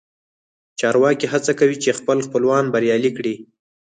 [0.79, 3.35] چارواکي هڅه کوي چې خپل خپلوان بریالي کړي